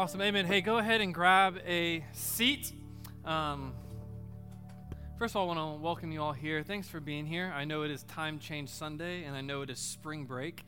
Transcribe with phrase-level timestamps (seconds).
[0.00, 0.22] Awesome.
[0.22, 0.46] Amen.
[0.46, 2.72] Hey, go ahead and grab a seat.
[3.22, 3.74] Um,
[5.18, 6.62] first of all, I want to welcome you all here.
[6.62, 7.52] Thanks for being here.
[7.54, 10.64] I know it is Time Change Sunday, and I know it is spring break.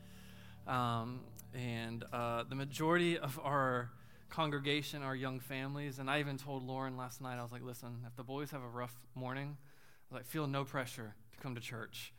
[0.67, 3.89] Um, and uh, the majority of our
[4.29, 5.97] congregation are young families.
[5.97, 8.61] And I even told Lauren last night, I was like, listen, if the boys have
[8.61, 12.13] a rough morning, I was like, feel no pressure to come to church.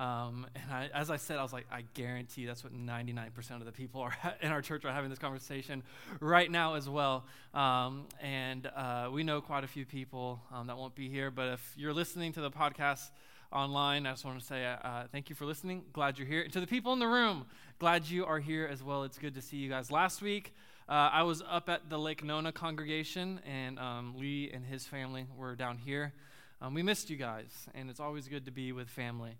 [0.00, 3.66] Um, and I, as I said, I was like, I guarantee that's what 99% of
[3.66, 5.82] the people are in our church are having this conversation
[6.20, 7.26] right now as well.
[7.52, 11.30] Um, and uh, we know quite a few people um, that won't be here.
[11.30, 13.10] But if you're listening to the podcast
[13.52, 15.82] online, I just want to say uh, uh, thank you for listening.
[15.92, 16.40] Glad you're here.
[16.40, 17.44] And to the people in the room,
[17.78, 19.04] glad you are here as well.
[19.04, 19.90] It's good to see you guys.
[19.90, 20.54] Last week,
[20.88, 25.26] uh, I was up at the Lake Nona congregation, and um, Lee and his family
[25.36, 26.14] were down here.
[26.62, 29.36] Um, we missed you guys, and it's always good to be with family.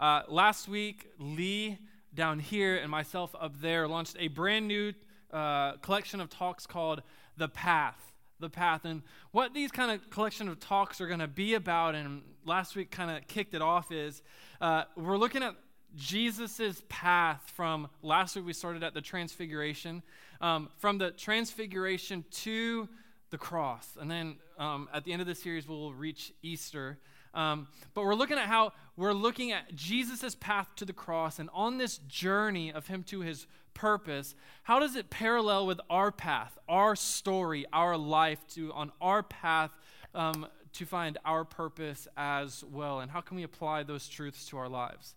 [0.00, 1.76] Uh, last week, Lee
[2.14, 4.94] down here and myself up there launched a brand new
[5.30, 7.02] uh, collection of talks called
[7.36, 8.14] The Path.
[8.38, 8.86] The Path.
[8.86, 12.76] And what these kind of collection of talks are going to be about, and last
[12.76, 14.22] week kind of kicked it off, is
[14.62, 15.54] uh, we're looking at
[15.94, 20.02] Jesus' path from last week we started at the Transfiguration,
[20.40, 22.88] um, from the Transfiguration to
[23.28, 23.98] the cross.
[24.00, 26.98] And then um, at the end of the series, we'll reach Easter.
[27.34, 31.48] Um, but we're looking at how we're looking at Jesus' path to the cross, and
[31.52, 36.58] on this journey of him to his purpose, how does it parallel with our path,
[36.68, 39.70] our story, our life, to on our path
[40.14, 43.00] um, to find our purpose as well?
[43.00, 45.14] And how can we apply those truths to our lives?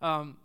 [0.00, 0.36] Um,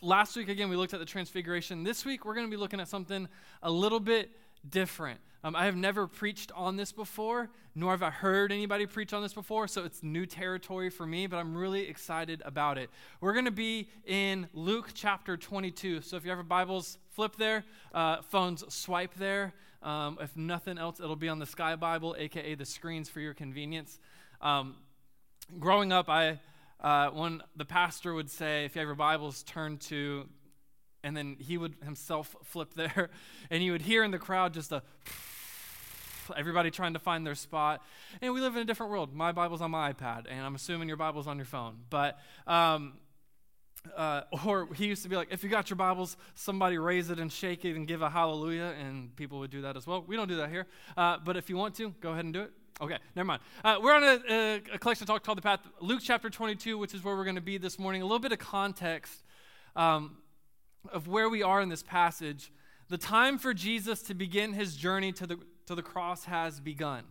[0.00, 1.82] last week, again, we looked at the transfiguration.
[1.82, 3.28] This week, we're going to be looking at something
[3.62, 4.30] a little bit
[4.68, 5.20] different.
[5.42, 9.22] Um, I have never preached on this before, nor have I heard anybody preach on
[9.22, 12.90] this before, so it's new territory for me, but I'm really excited about it.
[13.22, 16.02] We're going to be in Luke chapter 22.
[16.02, 19.54] So if you have your Bibles, flip there, uh, phones, swipe there.
[19.82, 23.32] Um, if nothing else, it'll be on the Sky Bible, aka the screens for your
[23.32, 23.98] convenience.
[24.42, 24.76] Um,
[25.58, 26.38] growing up, I
[26.80, 30.26] uh, when the pastor would say, if you have your Bibles, turn to
[31.02, 33.10] and then he would himself flip there,
[33.50, 34.82] and you would hear in the crowd just a
[36.36, 37.82] everybody trying to find their spot.
[38.20, 39.12] And we live in a different world.
[39.12, 41.78] My Bible's on my iPad, and I'm assuming your Bible's on your phone.
[41.90, 42.94] But um,
[43.96, 47.18] uh, or he used to be like, if you got your Bibles, somebody raise it
[47.18, 50.04] and shake it and give a hallelujah, and people would do that as well.
[50.06, 50.66] We don't do that here.
[50.96, 52.52] Uh, but if you want to, go ahead and do it.
[52.80, 53.42] Okay, never mind.
[53.62, 56.94] Uh, we're on a, a, a, collection talk called The Path, Luke chapter 22, which
[56.94, 58.00] is where we're going to be this morning.
[58.00, 59.22] A little bit of context.
[59.76, 60.16] Um,
[60.92, 62.52] of where we are in this passage,
[62.88, 67.04] the time for Jesus to begin his journey to the, to the cross has begun.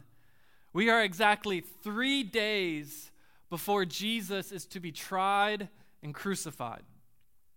[0.73, 3.11] We are exactly three days
[3.49, 5.69] before Jesus is to be tried
[6.03, 6.83] and crucified.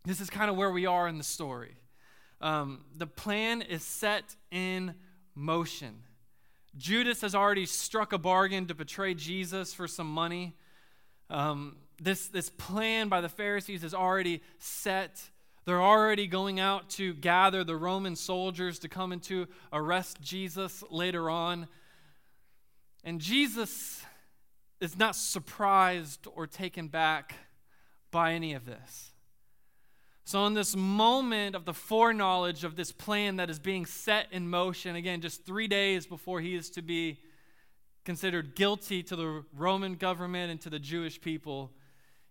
[0.04, 1.76] This is kind of where we are in the story.
[2.40, 4.94] Um, the plan is set in
[5.34, 6.02] motion.
[6.76, 10.56] Judas has already struck a bargain to betray Jesus for some money.
[11.28, 15.22] Um, this, this plan by the Pharisees is already set
[15.64, 20.82] they're already going out to gather the Roman soldiers to come and to arrest Jesus
[20.90, 21.68] later on.
[23.04, 24.02] And Jesus
[24.80, 27.36] is not surprised or taken back
[28.10, 29.12] by any of this.
[30.24, 34.48] So, in this moment of the foreknowledge of this plan that is being set in
[34.48, 37.18] motion, again, just three days before he is to be
[38.04, 41.72] considered guilty to the Roman government and to the Jewish people,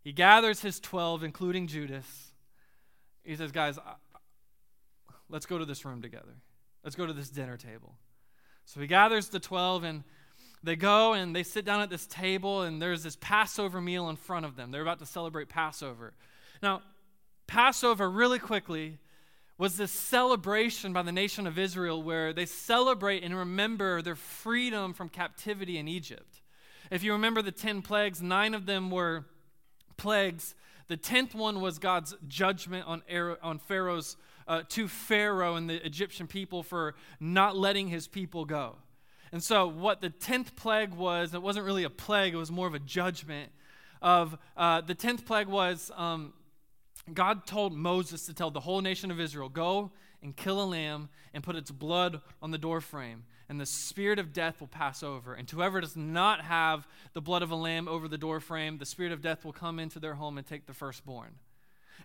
[0.03, 2.30] he gathers his 12, including Judas
[3.23, 3.77] he says, Guys,
[5.29, 6.35] let's go to this room together.
[6.83, 7.95] Let's go to this dinner table.
[8.65, 10.03] So he gathers the 12 and
[10.63, 14.15] they go and they sit down at this table and there's this Passover meal in
[14.15, 14.71] front of them.
[14.71, 16.13] They're about to celebrate Passover.
[16.61, 16.81] Now,
[17.47, 18.99] Passover, really quickly,
[19.57, 24.93] was this celebration by the nation of Israel where they celebrate and remember their freedom
[24.93, 26.41] from captivity in Egypt.
[26.89, 29.25] If you remember the 10 plagues, nine of them were
[29.97, 30.55] plagues
[30.91, 33.01] the tenth one was God's judgment on,
[33.41, 38.75] on Pharaoh's, uh, to Pharaoh and the Egyptian people for not letting his people go.
[39.31, 42.67] And so, what the tenth plague was, it wasn't really a plague, it was more
[42.67, 43.53] of a judgment.
[44.01, 46.33] Of uh, the tenth plague was um,
[47.13, 49.91] God told Moses to tell the whole nation of Israel, Go
[50.21, 54.31] and kill a lamb and put its blood on the doorframe and the spirit of
[54.31, 55.33] death will pass over.
[55.33, 59.11] And whoever does not have the blood of a lamb over the doorframe, the spirit
[59.11, 61.31] of death will come into their home and take the firstborn.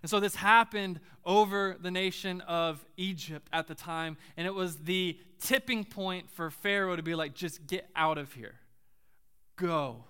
[0.01, 4.79] And so this happened over the nation of Egypt at the time, and it was
[4.79, 8.55] the tipping point for Pharaoh to be like, just get out of here.
[9.55, 10.03] Go.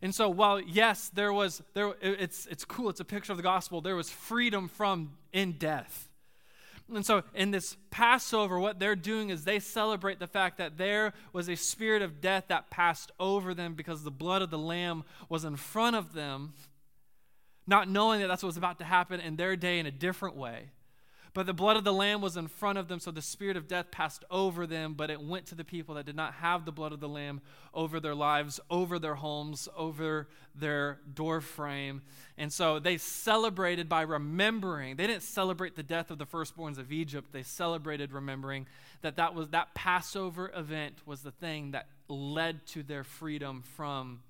[0.00, 3.42] And so while yes, there was there it's it's cool, it's a picture of the
[3.42, 6.08] gospel, there was freedom from in death.
[6.92, 11.14] And so, in this Passover, what they're doing is they celebrate the fact that there
[11.32, 15.04] was a spirit of death that passed over them because the blood of the Lamb
[15.28, 16.52] was in front of them,
[17.66, 20.36] not knowing that that's what was about to happen in their day in a different
[20.36, 20.72] way.
[21.34, 23.66] But the blood of the Lamb was in front of them, so the spirit of
[23.66, 26.70] death passed over them, but it went to the people that did not have the
[26.70, 27.40] blood of the Lamb
[27.74, 32.02] over their lives, over their homes, over their door frame.
[32.38, 34.94] And so they celebrated by remembering.
[34.94, 37.32] They didn't celebrate the death of the firstborns of Egypt.
[37.32, 38.68] They celebrated remembering
[39.02, 44.20] that that was that Passover event was the thing that led to their freedom from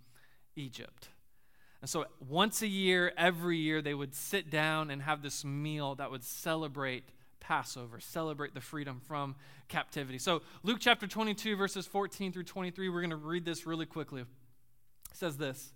[0.56, 1.10] Egypt.
[1.84, 5.96] And so once a year, every year, they would sit down and have this meal
[5.96, 7.04] that would celebrate
[7.40, 9.34] Passover, celebrate the freedom from
[9.68, 10.16] captivity.
[10.16, 14.22] So, Luke chapter 22, verses 14 through 23, we're going to read this really quickly.
[14.22, 14.26] It
[15.12, 15.74] says this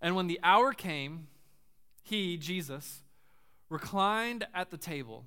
[0.00, 1.28] And when the hour came,
[2.02, 3.04] he, Jesus,
[3.68, 5.26] reclined at the table,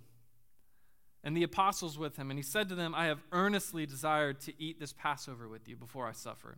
[1.24, 4.62] and the apostles with him, and he said to them, I have earnestly desired to
[4.62, 6.58] eat this Passover with you before I suffer.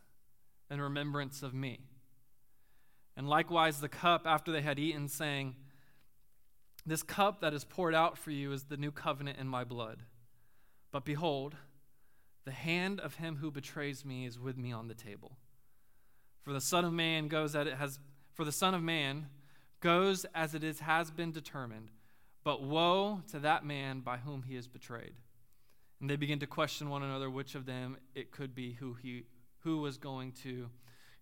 [0.71, 1.81] in remembrance of me.
[3.17, 5.55] And likewise, the cup after they had eaten, saying,
[6.85, 9.99] This cup that is poured out for you is the new covenant in my blood.
[10.91, 11.55] But behold,
[12.45, 15.37] the hand of him who betrays me is with me on the table.
[16.41, 17.99] For the Son of Man goes as it has
[18.33, 19.27] for the Son of Man
[19.81, 21.91] goes as it is has been determined,
[22.43, 25.13] but woe to that man by whom he is betrayed.
[25.99, 29.25] And they begin to question one another which of them it could be who he
[29.63, 30.69] who was going to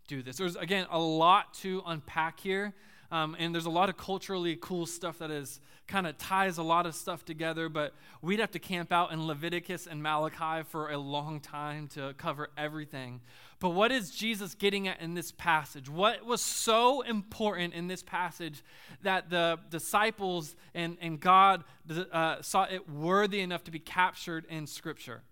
[0.07, 0.37] do this.
[0.37, 2.73] There's, again, a lot to unpack here.
[3.11, 6.63] Um, and there's a lot of culturally cool stuff that is kind of ties a
[6.63, 10.91] lot of stuff together, but we'd have to camp out in Leviticus and Malachi for
[10.91, 13.21] a long time to cover everything.
[13.59, 15.89] But what is Jesus getting at in this passage?
[15.89, 18.63] What was so important in this passage
[19.01, 21.63] that the disciples and, and God
[22.11, 25.23] uh, saw it worthy enough to be captured in Scripture?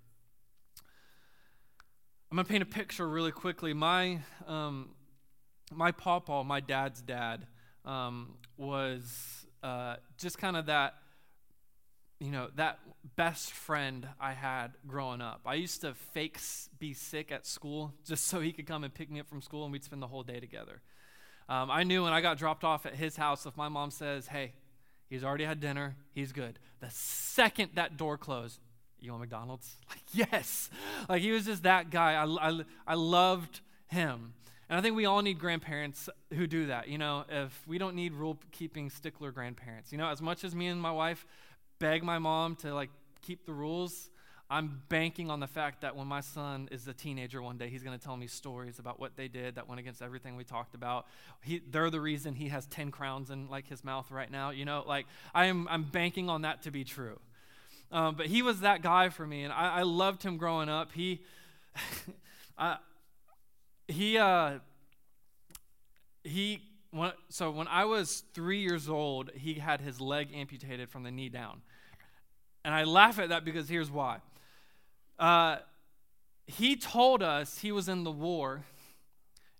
[2.29, 3.73] I'm going to paint a picture really quickly.
[3.73, 4.89] My, um,
[5.73, 7.47] my pawpaw, my dad's dad,
[7.85, 10.95] um, was uh, just kind of that,
[12.19, 12.79] you know, that
[13.15, 15.41] best friend I had growing up.
[15.45, 16.37] I used to fake
[16.77, 19.63] be sick at school just so he could come and pick me up from school
[19.63, 20.81] and we'd spend the whole day together.
[21.47, 24.27] Um, I knew when I got dropped off at his house, if my mom says,
[24.27, 24.51] hey,
[25.09, 26.59] he's already had dinner, he's good.
[26.81, 28.59] The second that door closed,
[28.99, 29.75] you want McDonald's?
[29.89, 30.69] Like, yes.
[31.09, 32.13] Like, he was just that guy.
[32.13, 34.33] I, I, I loved him.
[34.69, 36.87] And I think we all need grandparents who do that.
[36.87, 39.91] You know, if we don't need rule keeping stickler grandparents.
[39.91, 41.25] You know, as much as me and my wife
[41.79, 42.89] beg my mom to like
[43.21, 44.09] keep the rules,
[44.49, 47.83] I'm banking on the fact that when my son is a teenager one day, he's
[47.83, 50.73] going to tell me stories about what they did that went against everything we talked
[50.73, 51.05] about.
[51.41, 54.51] He, they're the reason he has 10 crowns in like his mouth right now.
[54.51, 57.19] You know, like I am, I'm banking on that to be true.
[57.91, 60.91] Um, but he was that guy for me, and I, I loved him growing up.
[60.91, 61.21] He,
[62.57, 62.77] I,
[63.87, 64.59] he, uh,
[66.23, 66.61] he.
[66.91, 71.11] When, so when I was three years old, he had his leg amputated from the
[71.11, 71.61] knee down,
[72.65, 74.19] and I laugh at that because here's why.
[75.19, 75.57] Uh,
[76.45, 78.63] he told us he was in the war,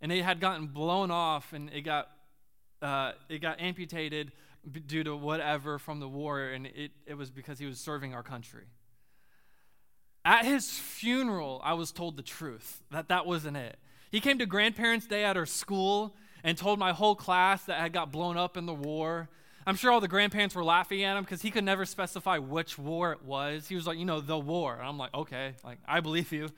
[0.01, 2.09] and it had gotten blown off, and it got
[2.81, 4.31] uh, it got amputated
[4.67, 8.23] due to whatever from the war, and it, it was because he was serving our
[8.23, 8.65] country.
[10.25, 13.77] At his funeral, I was told the truth that that wasn't it.
[14.11, 17.89] He came to grandparents' day at our school and told my whole class that I
[17.89, 19.29] got blown up in the war.
[19.65, 22.77] I'm sure all the grandparents were laughing at him because he could never specify which
[22.77, 23.67] war it was.
[23.67, 24.75] He was like, you know, the war.
[24.75, 26.49] And I'm like, okay, like I believe you.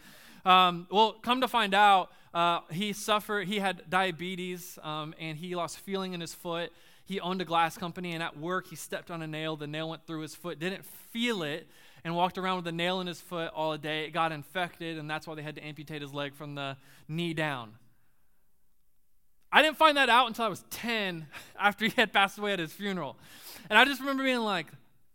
[0.46, 3.48] Um, well, come to find out, uh, he suffered.
[3.48, 6.72] He had diabetes um, and he lost feeling in his foot
[7.10, 9.56] he owned a glass company, and at work, he stepped on a nail.
[9.56, 11.68] The nail went through his foot, didn't feel it,
[12.04, 14.06] and walked around with a nail in his foot all day.
[14.06, 17.34] It got infected, and that's why they had to amputate his leg from the knee
[17.34, 17.72] down.
[19.52, 21.26] I didn't find that out until I was 10
[21.60, 23.18] after he had passed away at his funeral.
[23.72, 24.68] And I just remember being like,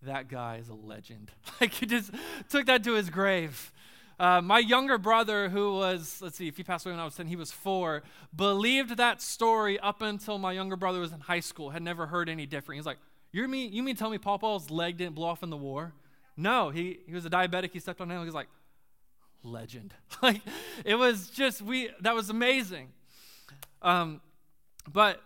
[0.02, 1.30] that guy is a legend.
[1.60, 2.10] Like, he just
[2.48, 3.72] took that to his grave.
[4.18, 7.16] Uh, my younger brother, who was, let's see, if he passed away when I was
[7.16, 8.02] 10, he was four,
[8.34, 12.28] believed that story up until my younger brother was in high school, had never heard
[12.28, 12.78] any different.
[12.78, 12.98] He's like,
[13.32, 15.92] you mean, you mean tell me Papa's leg didn't blow off in the war?
[16.36, 17.72] No, he, he was a diabetic.
[17.72, 18.24] He stepped on animal.
[18.24, 18.48] He was like,
[19.42, 19.94] legend.
[20.22, 20.40] like,
[20.84, 22.92] it was just, we, that was amazing.
[23.82, 24.20] Um,
[24.92, 25.20] but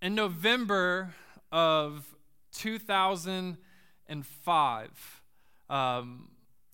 [0.00, 1.12] in November
[1.50, 2.06] of
[2.52, 5.22] 2005,
[5.70, 6.28] um,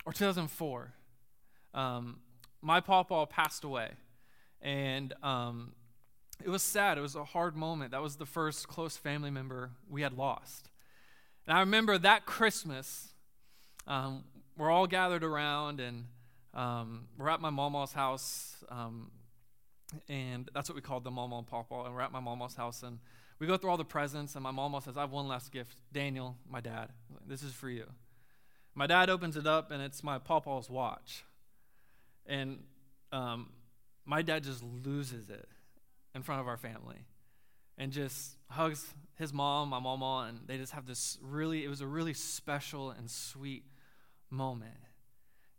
[0.05, 0.93] or 2004,
[1.75, 2.21] um,
[2.63, 3.91] my papa passed away.
[4.61, 5.73] And um,
[6.45, 6.99] it was sad.
[6.99, 7.93] It was a hard moment.
[7.93, 10.71] That was the first close family member we had lost.
[11.47, 13.09] And I remember that Christmas,
[13.87, 14.25] um,
[14.57, 16.05] we're all gathered around and
[16.55, 18.57] um, we're at my mama's house.
[18.69, 19.11] Um,
[20.09, 21.85] and that's what we called the mama and papa.
[21.87, 22.99] And we're at my mama's house and
[23.39, 24.35] we go through all the presents.
[24.35, 25.79] And my mama says, I have one last gift.
[25.93, 26.91] Daniel, my dad,
[27.27, 27.87] this is for you.
[28.75, 31.25] My dad opens it up and it's my papa's watch.
[32.29, 32.61] And
[33.11, 33.51] um,
[34.05, 35.49] my dad just loses it
[36.15, 37.07] in front of our family
[37.77, 41.81] and just hugs his mom, my mama, and they just have this really, it was
[41.81, 43.65] a really special and sweet
[44.31, 44.77] moment.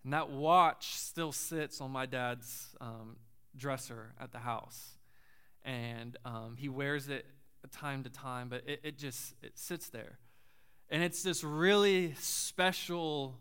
[0.03, 3.17] And that watch still sits on my dad's um,
[3.55, 4.97] dresser at the house.
[5.63, 7.25] And um, he wears it
[7.71, 10.19] time to time, but it, it just, it sits there.
[10.89, 13.38] And it's this really special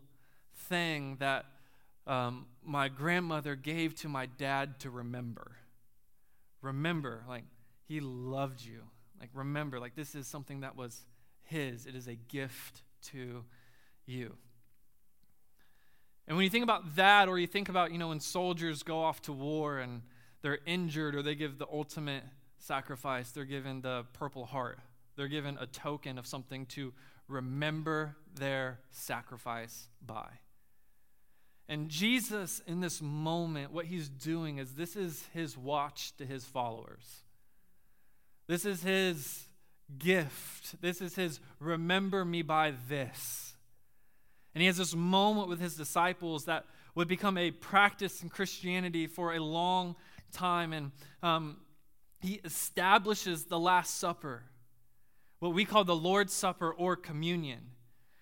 [0.67, 1.45] thing that
[2.07, 5.51] um, my grandmother gave to my dad to remember.
[6.61, 7.43] Remember, like,
[7.87, 8.81] he loved you.
[9.19, 11.05] Like, remember, like, this is something that was
[11.43, 11.85] his.
[11.85, 13.43] It is a gift to
[14.05, 14.35] you.
[16.27, 19.01] And when you think about that, or you think about, you know, when soldiers go
[19.01, 20.03] off to war and
[20.41, 22.23] they're injured or they give the ultimate
[22.59, 24.79] sacrifice, they're given the Purple Heart.
[25.15, 26.93] They're given a token of something to
[27.27, 30.27] remember their sacrifice by.
[31.69, 36.43] And Jesus, in this moment, what he's doing is this is his watch to his
[36.43, 37.21] followers.
[38.47, 39.45] This is his
[39.99, 40.81] gift.
[40.81, 43.53] This is his remember me by this.
[44.55, 49.05] And he has this moment with his disciples that would become a practice in Christianity
[49.05, 49.95] for a long
[50.31, 50.73] time.
[50.73, 51.57] And um,
[52.19, 54.41] he establishes the Last Supper,
[55.37, 57.59] what we call the Lord's Supper or communion.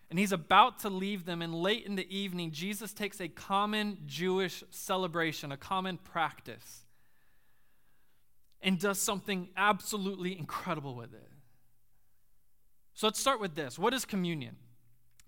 [0.09, 3.97] And he's about to leave them, and late in the evening, Jesus takes a common
[4.05, 6.85] Jewish celebration, a common practice,
[8.61, 11.29] and does something absolutely incredible with it.
[12.93, 13.77] So let's start with this.
[13.77, 14.55] What is communion?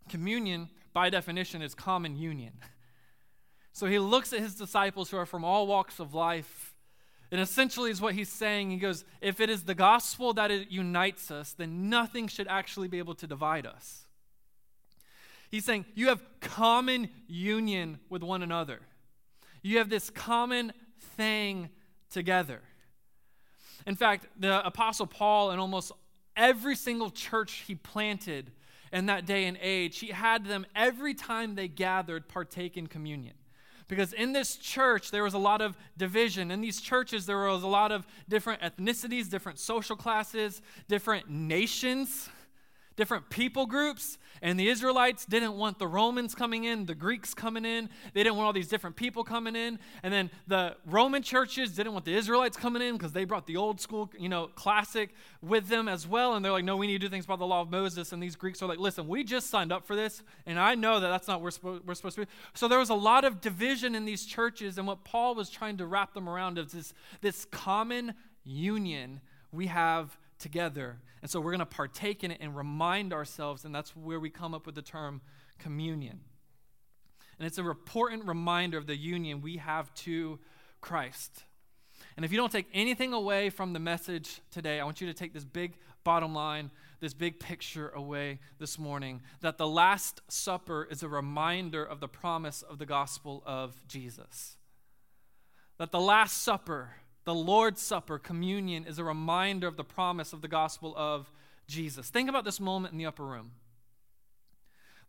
[0.07, 2.53] Communion, by definition, is common union.
[3.71, 6.75] So he looks at his disciples who are from all walks of life,
[7.31, 8.71] and essentially is what he's saying.
[8.71, 12.89] He goes, If it is the gospel that it unites us, then nothing should actually
[12.89, 14.08] be able to divide us.
[15.49, 18.79] He's saying you have common union with one another.
[19.61, 20.73] You have this common
[21.17, 21.69] thing
[22.09, 22.61] together.
[23.85, 25.91] In fact, the Apostle Paul, in almost
[26.35, 28.51] every single church he planted
[28.93, 33.33] in that day and age, he had them every time they gathered partake in communion.
[33.87, 36.51] Because in this church, there was a lot of division.
[36.51, 42.29] In these churches, there was a lot of different ethnicities, different social classes, different nations
[42.99, 44.17] different people groups.
[44.41, 47.89] And the Israelites didn't want the Romans coming in, the Greeks coming in.
[48.13, 49.79] They didn't want all these different people coming in.
[50.03, 53.55] And then the Roman churches didn't want the Israelites coming in because they brought the
[53.55, 56.35] old school, you know, classic with them as well.
[56.35, 58.11] And they're like, no, we need to do things by the law of Moses.
[58.11, 60.21] And these Greeks are like, listen, we just signed up for this.
[60.45, 62.31] And I know that that's not where we're, we're supposed to be.
[62.53, 64.77] So there was a lot of division in these churches.
[64.77, 68.13] And what Paul was trying to wrap them around is this, this common
[68.43, 69.21] union
[69.53, 70.97] we have together.
[71.21, 74.29] And so we're going to partake in it and remind ourselves, and that's where we
[74.29, 75.21] come up with the term
[75.57, 76.21] communion.
[77.37, 80.39] And it's an important reminder of the union we have to
[80.81, 81.43] Christ.
[82.15, 85.13] And if you don't take anything away from the message today, I want you to
[85.13, 90.87] take this big bottom line, this big picture away this morning that the Last Supper
[90.89, 94.57] is a reminder of the promise of the gospel of Jesus.
[95.77, 96.91] That the Last Supper
[97.25, 101.31] the Lord's Supper, communion, is a reminder of the promise of the gospel of
[101.67, 102.09] Jesus.
[102.09, 103.51] Think about this moment in the upper room.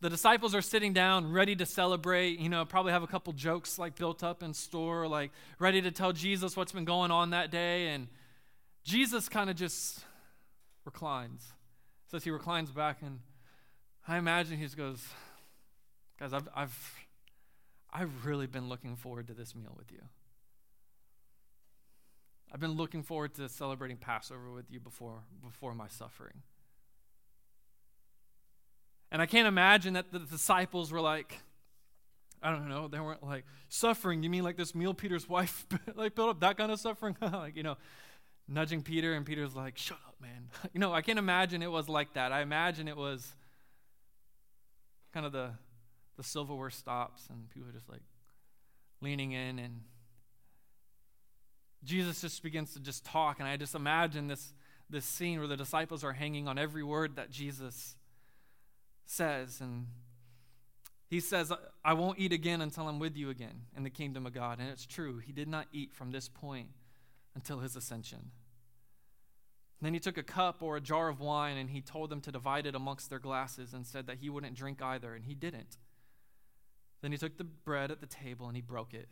[0.01, 3.79] The disciples are sitting down, ready to celebrate, you know, probably have a couple jokes
[3.79, 7.51] like built up in store, like ready to tell Jesus what's been going on that
[7.51, 7.89] day.
[7.89, 8.09] And
[8.83, 10.01] Jesus kind of just
[10.87, 11.53] reclines.
[12.11, 13.21] Says he reclines back, and
[14.09, 15.07] I imagine he just goes,
[16.19, 16.95] Guys, I've, I've,
[17.91, 20.03] I've really been looking forward to this meal with you.
[22.53, 26.43] I've been looking forward to celebrating Passover with you before, before my suffering.
[29.13, 31.39] And I can't imagine that the disciples were like,
[32.43, 36.15] I don't know, they weren't like, suffering, you mean like this meal Peter's wife like
[36.15, 37.17] built up, that kind of suffering?
[37.21, 37.77] like, you know,
[38.49, 40.49] nudging Peter, and Peter's like, shut up, man.
[40.73, 42.33] you know, I can't imagine it was like that.
[42.33, 43.35] I imagine it was
[45.13, 45.53] kind of the,
[46.17, 48.03] the silverware stops and people are just like
[49.01, 49.83] leaning in and
[51.85, 54.53] Jesus just begins to just talk and I just imagine this
[54.89, 57.95] this scene where the disciples are hanging on every word that Jesus
[59.07, 59.87] says and
[61.11, 61.53] he says,
[61.85, 64.61] I won't eat again until I'm with you again in the kingdom of God.
[64.61, 65.19] And it's true.
[65.19, 66.69] He did not eat from this point
[67.35, 68.31] until his ascension.
[69.83, 72.31] Then he took a cup or a jar of wine and he told them to
[72.31, 75.79] divide it amongst their glasses and said that he wouldn't drink either, and he didn't.
[77.03, 79.09] Then he took the bread at the table and he broke it.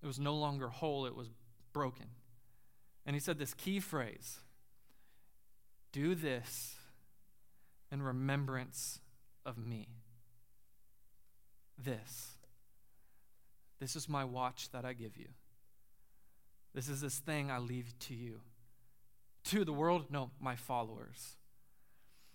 [0.00, 1.28] It was no longer whole, it was
[1.72, 2.06] broken.
[3.06, 4.40] And he said this key phrase
[5.92, 6.76] Do this
[7.90, 9.00] in remembrance
[9.46, 9.88] of me
[11.82, 12.32] this.
[13.80, 15.28] This is my watch that I give you.
[16.74, 18.40] This is this thing I leave to you.
[19.44, 20.06] To the world?
[20.10, 21.36] No, my followers.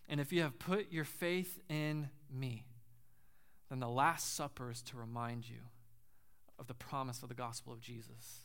[0.08, 2.66] And if you have put your faith in me,
[3.70, 5.60] then the Last Supper is to remind you
[6.58, 8.40] of the promise of the gospel of Jesus.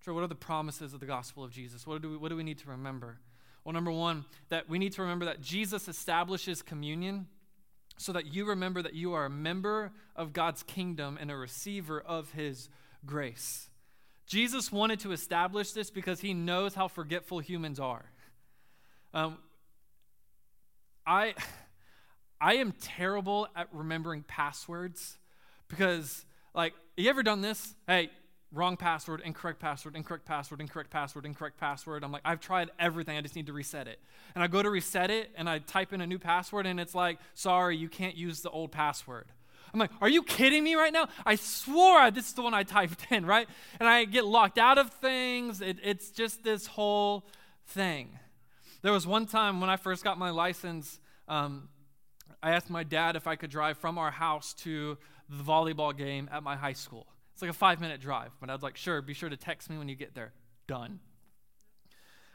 [0.00, 1.86] So, what are the promises of the gospel of Jesus?
[1.86, 3.18] What do we, what do we need to remember?
[3.64, 7.26] Well, number one, that we need to remember that Jesus establishes communion
[7.98, 12.00] so that you remember that you are a member of God's kingdom and a receiver
[12.00, 12.68] of his
[13.04, 13.68] grace.
[14.26, 18.04] Jesus wanted to establish this because he knows how forgetful humans are.
[19.12, 19.38] Um,
[21.06, 21.34] I,
[22.40, 25.18] I am terrible at remembering passwords
[25.66, 26.24] because,
[26.54, 27.74] like, have you ever done this?
[27.86, 28.10] Hey,
[28.52, 32.02] wrong password, incorrect password, incorrect password, incorrect password, incorrect password.
[32.02, 33.18] I'm like, I've tried everything.
[33.18, 33.98] I just need to reset it.
[34.34, 36.94] And I go to reset it and I type in a new password and it's
[36.94, 39.26] like, sorry, you can't use the old password.
[39.72, 41.08] I'm like, are you kidding me right now?
[41.26, 43.48] I swore this is the one I typed in, right?
[43.78, 45.60] And I get locked out of things.
[45.60, 47.26] It, it's just this whole
[47.66, 48.18] thing.
[48.80, 51.68] There was one time when I first got my license, um,
[52.42, 54.96] I asked my dad if I could drive from our house to
[55.28, 57.06] the volleyball game at my high school.
[57.38, 58.32] It's like a five minute drive.
[58.40, 60.32] But I was like, sure, be sure to text me when you get there.
[60.66, 60.98] Done.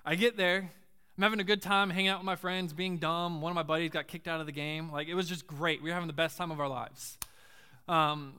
[0.05, 0.71] I get there.
[1.17, 3.41] I'm having a good time hanging out with my friends, being dumb.
[3.41, 4.93] One of my buddies got kicked out of the game.
[4.93, 5.83] Like, it was just great.
[5.83, 7.17] We were having the best time of our lives.
[7.89, 8.35] Um,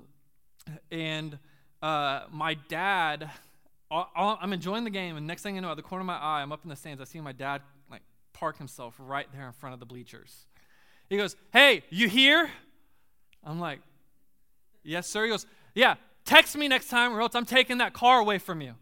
[0.90, 1.38] and
[1.82, 3.28] uh, my dad,
[3.90, 6.40] I'm enjoying the game, and next thing you know, at the corner of my eye,
[6.40, 7.02] I'm up in the stands.
[7.02, 8.00] I see my dad like
[8.32, 10.46] park himself right there in front of the bleachers.
[11.10, 12.50] He goes, "Hey, you here?"
[13.44, 13.80] I'm like,
[14.82, 18.18] "Yes, sir." He goes, "Yeah, Text me next time, or else I'm taking that car
[18.18, 18.74] away from you.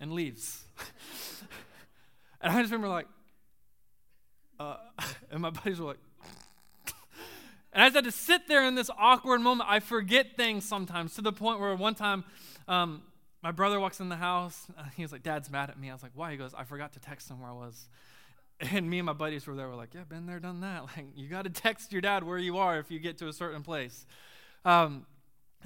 [0.00, 0.64] And leaves.
[2.40, 3.06] and I just remember, like,
[4.60, 4.76] uh,
[5.30, 5.98] and my buddies were like,
[7.72, 9.68] and I just had to sit there in this awkward moment.
[9.68, 12.24] I forget things sometimes to the point where one time
[12.68, 13.02] um,
[13.42, 14.66] my brother walks in the house.
[14.96, 15.90] He was like, Dad's mad at me.
[15.90, 16.30] I was like, Why?
[16.32, 17.88] He goes, I forgot to text him where I was.
[18.60, 19.68] And me and my buddies were there.
[19.68, 20.82] We're like, Yeah, been there, done that.
[20.96, 23.32] Like, you got to text your dad where you are if you get to a
[23.32, 24.06] certain place.
[24.64, 25.06] Um,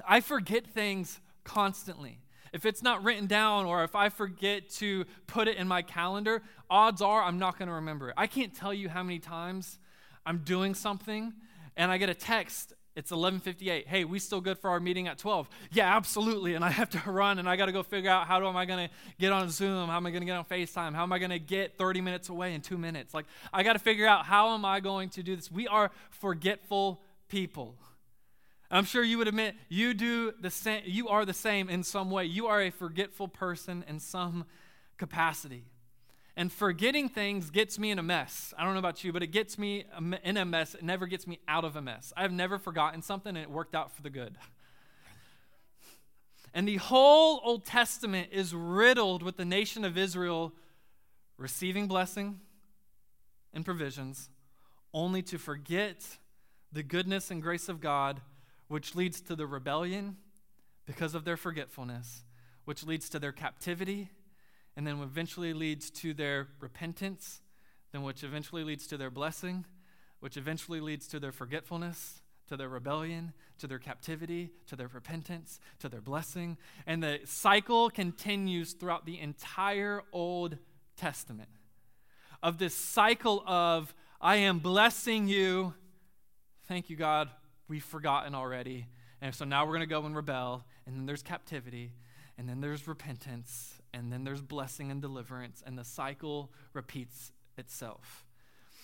[0.07, 2.19] I forget things constantly.
[2.53, 6.43] If it's not written down or if I forget to put it in my calendar,
[6.69, 8.15] odds are I'm not going to remember it.
[8.17, 9.79] I can't tell you how many times
[10.27, 11.33] I'm doing something
[11.77, 13.87] and I get a text it's 11:58.
[13.87, 15.49] Hey, we still good for our meeting at 12?
[15.73, 16.55] Yeah, absolutely.
[16.55, 18.67] And I have to run and I got to go figure out how am I
[18.67, 19.89] going to get on Zoom?
[19.89, 20.95] How am I going to get on FaceTime?
[20.95, 23.15] How am I going to get 30 minutes away in 2 minutes?
[23.15, 25.51] Like I got to figure out how am I going to do this?
[25.51, 27.77] We are forgetful people.
[28.73, 32.11] I'm sure you would admit you do the same you are the same in some
[32.11, 32.25] way.
[32.25, 34.47] You are a forgetful person in some
[34.97, 35.65] capacity.
[36.35, 38.55] And forgetting things gets me in a mess.
[38.57, 39.85] I don't know about you, but it gets me
[40.25, 40.75] in a mess.
[40.75, 42.15] It never gets me out of a mess.
[42.17, 44.39] I've never forgotten something and it worked out for the good.
[46.55, 50.53] And the whole Old Testament is riddled with the nation of Israel
[51.39, 52.41] receiving blessing
[53.55, 54.29] and provisions,
[54.93, 56.19] only to forget
[56.71, 58.21] the goodness and grace of God
[58.73, 60.17] which leads to the rebellion
[60.87, 62.25] because of their forgetfulness,
[62.65, 64.09] which leads to their captivity,
[64.75, 67.43] and then eventually leads to their repentance,
[67.93, 69.67] then which eventually leads to their blessing,
[70.21, 75.61] which eventually leads to their forgetfulness, to their rebellion, to their captivity, to their repentance,
[75.79, 76.57] to their blessing.
[76.87, 80.57] And the cycle continues throughout the entire Old
[80.97, 81.51] Testament
[82.43, 85.75] of this cycle of, I am blessing you.
[86.69, 87.29] Thank you, God,
[87.69, 88.87] we've forgotten already.
[89.21, 90.65] And so now we're going to go and rebel.
[90.87, 91.93] And then there's captivity.
[92.39, 93.75] And then there's repentance.
[93.95, 95.63] And then there's blessing and deliverance.
[95.67, 98.25] And the cycle repeats itself.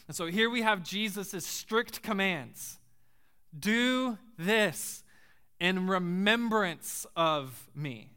[0.07, 2.79] And so here we have Jesus' strict commands
[3.59, 5.03] do this
[5.61, 8.13] in remembrance of me.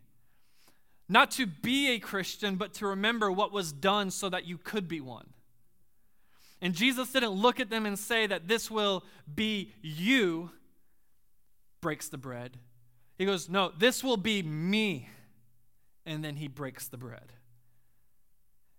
[1.10, 4.88] Not to be a Christian, but to remember what was done so that you could
[4.88, 5.28] be one.
[6.62, 10.52] And Jesus didn't look at them and say that this will be you,
[11.82, 12.58] breaks the bread.
[13.18, 15.10] He goes, No, this will be me.
[16.06, 17.34] And then he breaks the bread.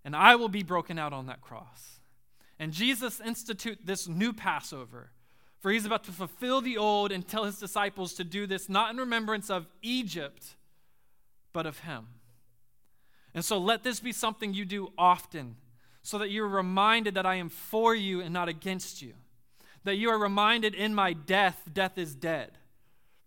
[0.04, 2.00] And I will be broken out on that cross.
[2.58, 5.10] And Jesus institute this new Passover.
[5.60, 8.90] For he's about to fulfill the old and tell his disciples to do this not
[8.90, 10.56] in remembrance of Egypt,
[11.52, 12.08] but of him.
[13.32, 15.56] And so let this be something you do often
[16.02, 19.14] so that you're reminded that I am for you and not against you.
[19.84, 22.58] That you are reminded in my death, death is dead.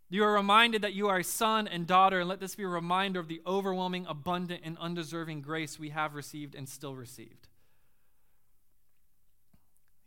[0.10, 2.68] You are reminded that you are a son and daughter, and let this be a
[2.68, 7.48] reminder of the overwhelming, abundant, and undeserving grace we have received and still received.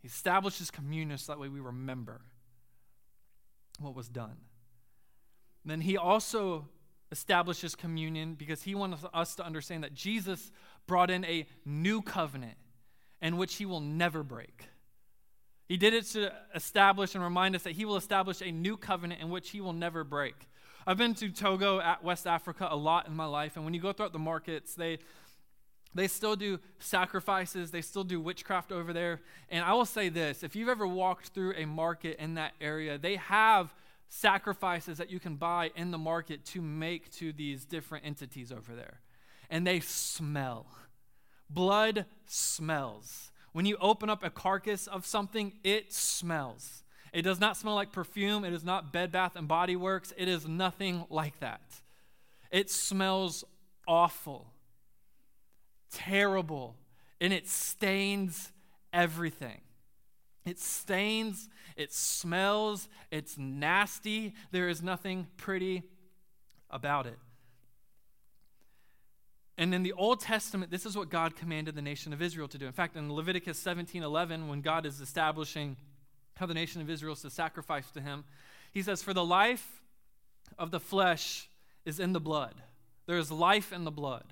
[0.01, 2.21] He establishes communion so that way we remember
[3.79, 4.37] what was done.
[5.65, 6.69] Then he also
[7.11, 10.51] establishes communion because he wants us to understand that Jesus
[10.87, 12.57] brought in a new covenant
[13.21, 14.67] in which he will never break.
[15.67, 19.21] He did it to establish and remind us that he will establish a new covenant
[19.21, 20.49] in which he will never break.
[20.87, 23.81] I've been to Togo, at West Africa, a lot in my life, and when you
[23.81, 24.97] go throughout the markets, they
[25.95, 29.21] they still do sacrifices, they still do witchcraft over there.
[29.49, 32.97] And I will say this if you've ever walked through a market in that area,
[32.97, 33.73] they have
[34.07, 38.75] sacrifices that you can buy in the market to make to these different entities over
[38.75, 38.99] there.
[39.49, 40.67] And they smell.
[41.49, 43.31] Blood smells.
[43.51, 46.83] When you open up a carcass of something, it smells.
[47.11, 48.45] It does not smell like perfume.
[48.45, 50.13] It is not Bed Bath and Body Works.
[50.15, 51.61] It is nothing like that.
[52.51, 53.43] It smells
[53.87, 54.53] awful,
[55.91, 56.75] terrible,
[57.19, 58.51] and it stains
[58.93, 59.61] everything.
[60.45, 64.33] It stains, it smells, it's nasty.
[64.51, 65.83] There is nothing pretty
[66.69, 67.19] about it.
[69.59, 72.57] And in the Old Testament, this is what God commanded the nation of Israel to
[72.57, 72.65] do.
[72.65, 75.75] In fact, in Leviticus 17 11, when God is establishing
[76.37, 78.23] how the nation of Israel is to sacrifice to him,
[78.71, 79.81] he says, For the life
[80.57, 81.49] of the flesh
[81.83, 82.55] is in the blood.
[83.05, 84.23] There is life in the blood.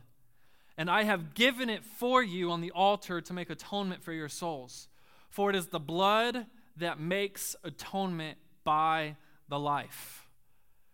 [0.77, 4.29] And I have given it for you on the altar to make atonement for your
[4.29, 4.87] souls.
[5.29, 6.45] For it is the blood
[6.77, 9.17] that makes atonement by
[9.49, 10.25] the life.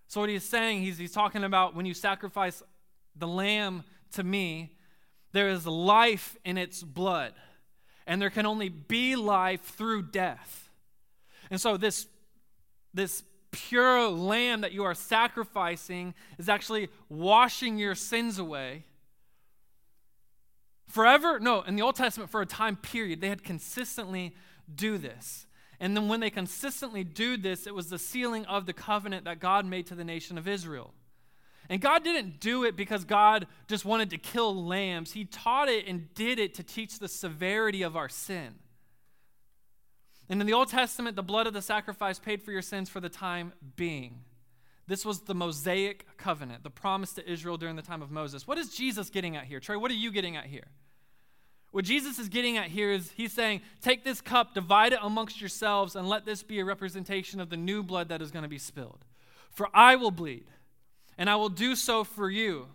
[0.08, 2.64] So, what he's saying, he's, he's talking about when you sacrifice
[3.16, 3.84] the lamb
[4.14, 4.72] to me,
[5.32, 7.34] there is life in its blood,
[8.06, 10.70] and there can only be life through death.
[11.50, 12.08] And so, this,
[12.94, 18.84] this pure lamb that you are sacrificing is actually washing your sins away.
[20.88, 21.40] Forever?
[21.40, 24.36] No, in the Old Testament, for a time period, they had consistently
[24.74, 25.48] do this.
[25.80, 29.40] And then when they consistently do this, it was the sealing of the covenant that
[29.40, 30.94] God made to the nation of Israel.
[31.70, 35.14] And God didn't do it because God just wanted to kill lambs.
[35.14, 38.56] He taught it and did it to teach the severity of our sin.
[40.30, 43.00] And in the Old Testament, the blood of the sacrifice paid for your sins for
[43.00, 44.22] the time being.
[44.88, 48.46] This was the Mosaic covenant, the promise to Israel during the time of Moses.
[48.46, 49.60] What is Jesus getting at here?
[49.60, 50.68] Trey, what are you getting at here?
[51.72, 55.40] What Jesus is getting at here is he's saying, Take this cup, divide it amongst
[55.40, 58.50] yourselves, and let this be a representation of the new blood that is going to
[58.50, 59.06] be spilled.
[59.50, 60.46] For I will bleed
[61.18, 62.68] and I will do so for you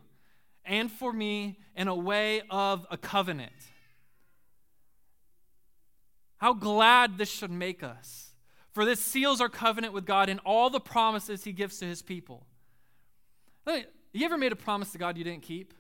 [0.65, 3.53] and for me in a way of a covenant.
[6.39, 8.33] How glad this should make us.
[8.73, 12.01] For this seals our covenant with God and all the promises he gives to his
[12.01, 12.47] people.
[13.67, 15.75] You ever made a promise to God you didn't keep?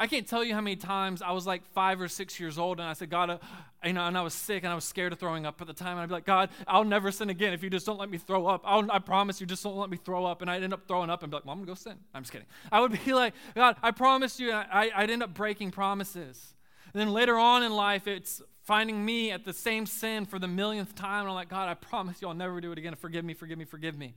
[0.00, 2.78] I can't tell you how many times I was like five or six years old
[2.78, 3.38] and I said, God, uh,
[3.84, 5.72] you know, and I was sick and I was scared of throwing up at the
[5.72, 5.92] time.
[5.92, 8.16] And I'd be like, God, I'll never sin again if you just don't let me
[8.16, 8.62] throw up.
[8.64, 10.40] I'll, i promise you, just don't let me throw up.
[10.40, 11.98] And I'd end up throwing up and be like, well, I'm going to go sin.
[12.14, 12.46] I'm just kidding.
[12.70, 14.52] I would be like, God, I promise you.
[14.52, 16.54] I, I'd end up breaking promises.
[16.94, 20.48] And then later on in life, it's finding me at the same sin for the
[20.48, 21.22] millionth time.
[21.22, 22.94] And I'm like, God, I promise you I'll never do it again.
[22.94, 24.14] Forgive me, forgive me, forgive me.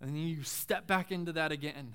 [0.00, 1.94] And then you step back into that again.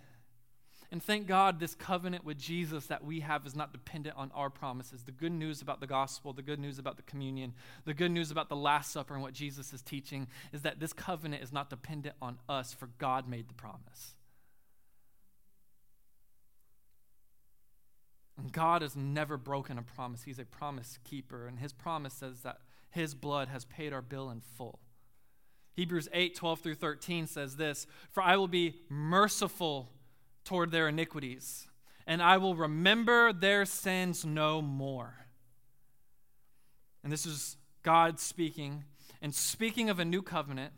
[0.95, 4.49] And thank God, this covenant with Jesus that we have is not dependent on our
[4.49, 5.03] promises.
[5.03, 7.53] The good news about the gospel, the good news about the communion,
[7.83, 10.93] the good news about the Last Supper and what Jesus is teaching is that this
[10.93, 14.13] covenant is not dependent on us, for God made the promise.
[18.37, 20.23] And God has never broken a promise.
[20.23, 24.29] He's a promise keeper, and his promise says that his blood has paid our bill
[24.29, 24.79] in full.
[25.73, 29.89] Hebrews 8 12 through 13 says this For I will be merciful
[30.45, 31.67] toward their iniquities,
[32.07, 35.15] and I will remember their sins no more.
[37.03, 38.85] And this is God speaking.
[39.21, 40.73] And speaking of a new covenant,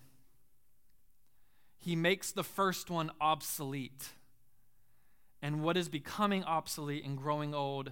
[1.78, 4.10] he makes the first one obsolete.
[5.42, 7.92] And what is becoming obsolete and growing old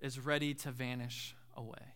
[0.00, 1.94] is ready to vanish away.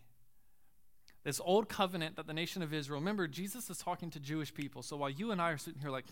[1.25, 4.83] this old covenant that the nation of Israel, remember, Jesus is talking to Jewish people.
[4.83, 6.07] So while you and I are sitting here like,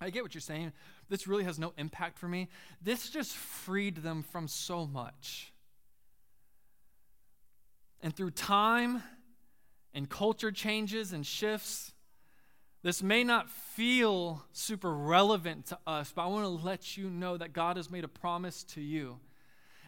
[0.00, 0.72] I get what you're saying,
[1.08, 2.48] this really has no impact for me,
[2.82, 5.52] this just freed them from so much.
[8.02, 9.02] And through time
[9.94, 11.92] and culture changes and shifts,
[12.82, 17.38] this may not feel super relevant to us, but I want to let you know
[17.38, 19.20] that God has made a promise to you.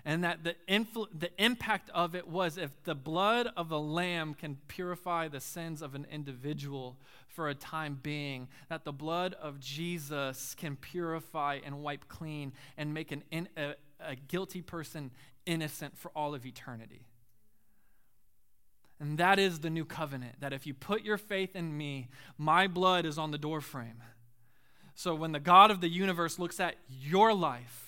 [0.08, 4.34] And that the, influ- the impact of it was if the blood of a lamb
[4.34, 9.58] can purify the sins of an individual for a time being, that the blood of
[9.58, 15.10] Jesus can purify and wipe clean and make an in- a, a guilty person
[15.44, 17.08] innocent for all of eternity.
[19.00, 22.68] And that is the new covenant that if you put your faith in me, my
[22.68, 24.04] blood is on the doorframe.
[24.94, 27.85] So when the God of the universe looks at your life,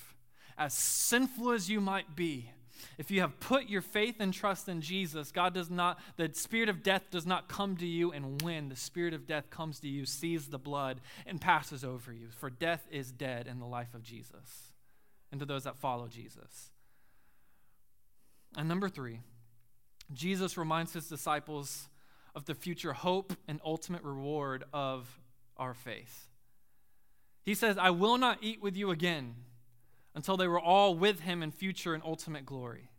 [0.59, 2.51] as sinful as you might be,
[2.97, 6.67] if you have put your faith and trust in Jesus, God does not, the spirit
[6.67, 8.67] of death does not come to you and win.
[8.67, 12.27] The spirit of death comes to you, sees the blood, and passes over you.
[12.29, 14.73] For death is dead in the life of Jesus
[15.31, 16.71] and to those that follow Jesus.
[18.57, 19.21] And number three,
[20.13, 21.87] Jesus reminds his disciples
[22.35, 25.19] of the future hope and ultimate reward of
[25.55, 26.27] our faith.
[27.43, 29.35] He says, I will not eat with you again
[30.19, 32.89] until they were all with him in future and ultimate glory.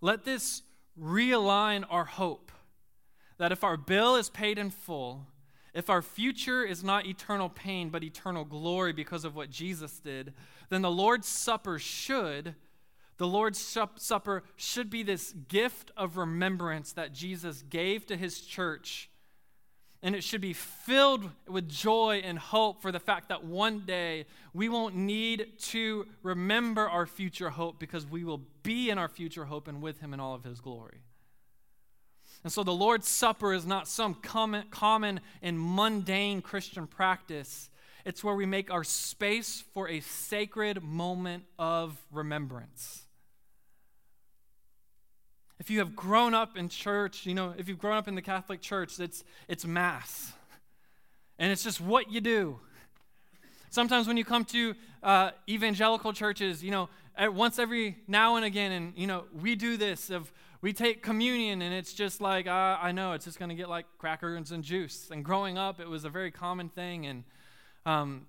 [0.00, 0.62] Let this
[0.98, 2.50] realign our hope
[3.36, 5.26] that if our bill is paid in full,
[5.74, 10.32] if our future is not eternal pain but eternal glory because of what Jesus did,
[10.70, 12.54] then the Lord's Supper should
[13.18, 19.10] the Lord's Supper should be this gift of remembrance that Jesus gave to his church.
[20.02, 24.26] And it should be filled with joy and hope for the fact that one day
[24.54, 29.46] we won't need to remember our future hope because we will be in our future
[29.46, 31.00] hope and with him in all of his glory.
[32.44, 37.68] And so the Lord's Supper is not some common, common and mundane Christian practice.
[38.04, 43.07] It's where we make our space for a sacred moment of remembrance.
[45.58, 48.22] If you have grown up in church, you know, if you've grown up in the
[48.22, 50.32] Catholic Church, it's, it's Mass.
[51.38, 52.60] And it's just what you do.
[53.70, 58.72] Sometimes when you come to uh, evangelical churches, you know, once every now and again,
[58.72, 62.78] and, you know, we do this of we take communion and it's just like, uh,
[62.80, 65.08] I know, it's just going to get like crackers and juice.
[65.10, 67.06] And growing up, it was a very common thing.
[67.06, 67.24] And
[67.86, 68.26] um,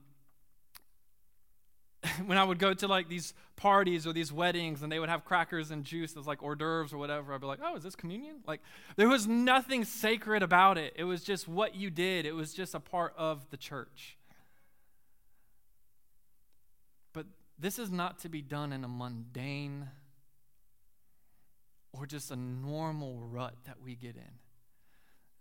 [2.26, 5.26] when I would go to like these parties or these weddings and they would have
[5.26, 7.96] crackers and juice as like hors d'oeuvres or whatever, I'd be like, oh, is this
[7.96, 8.38] communion?
[8.48, 8.62] Like,
[8.96, 10.94] there was nothing sacred about it.
[10.96, 14.18] It was just what you did, it was just a part of the church.
[17.14, 17.26] But
[17.58, 19.90] this is not to be done in a mundane
[21.92, 24.40] or just a normal rut that we get in.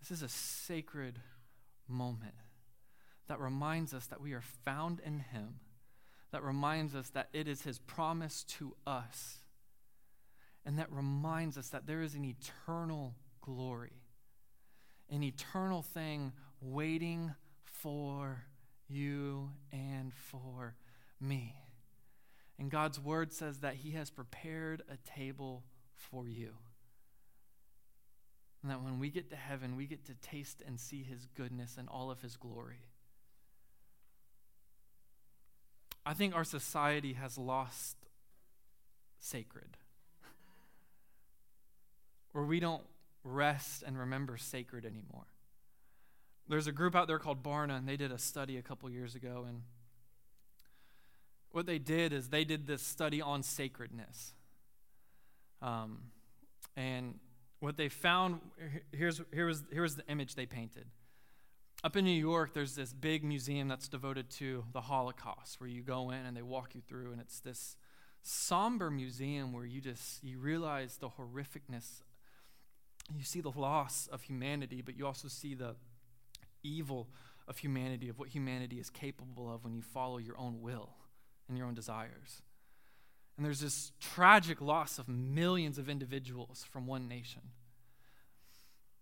[0.00, 1.20] This is a sacred
[1.86, 2.34] moment
[3.28, 5.60] that reminds us that we are found in Him
[6.30, 9.38] that reminds us that it is His promise to us,
[10.64, 14.02] and that reminds us that there is an eternal glory,
[15.10, 18.44] an eternal thing waiting for
[18.88, 20.74] you and for
[21.20, 21.54] me.
[22.58, 25.64] And God's word says that He has prepared a table
[25.94, 26.54] for you.
[28.62, 31.76] And that when we get to heaven, we get to taste and see His goodness
[31.78, 32.87] and all of His glory.
[36.08, 37.96] I think our society has lost
[39.20, 39.76] sacred.
[42.34, 42.82] Or we don't
[43.24, 45.26] rest and remember sacred anymore.
[46.46, 49.14] There's a group out there called Barna, and they did a study a couple years
[49.14, 49.44] ago.
[49.48, 49.62] And
[51.50, 54.34] what they did is they did this study on sacredness.
[55.60, 56.04] Um,
[56.76, 57.18] and
[57.60, 58.40] what they found
[58.92, 60.86] here's, here, was, here was the image they painted
[61.84, 65.82] up in New York, there's this big museum that's devoted to the Holocaust, where you
[65.82, 67.76] go in and they walk you through, and it's this
[68.22, 72.02] somber museum where you just you realize the horrificness.
[73.16, 75.76] You see the loss of humanity, but you also see the
[76.62, 77.08] evil
[77.46, 80.90] of humanity, of what humanity is capable of when you follow your own will
[81.48, 82.42] and your own desires.
[83.36, 87.42] And there's this tragic loss of millions of individuals from one nation.